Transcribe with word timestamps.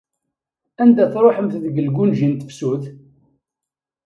Anda 0.81 1.05
truḥemt 1.13 1.53
deg 1.63 1.75
lgunji 1.87 2.27
n 2.27 2.33
tefsut? 2.35 2.83